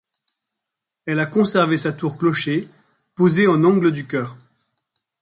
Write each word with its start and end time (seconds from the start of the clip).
Elle 1.05 1.19
a 1.19 1.27
conservé 1.27 1.77
sa 1.77 1.93
tour 1.93 2.17
clocher 2.17 2.67
posée 3.13 3.45
en 3.47 3.63
angle 3.63 3.91
du 3.91 4.07
chœur. 4.07 4.35